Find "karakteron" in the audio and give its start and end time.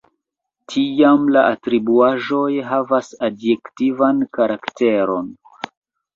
4.39-5.31